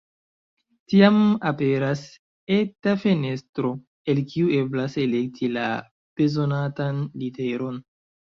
[0.91, 1.17] Tiam
[1.49, 2.01] aperas
[2.55, 3.71] eta fenestro,
[4.15, 5.67] el kiu eblas elekti la
[6.23, 7.79] bezonatan literon.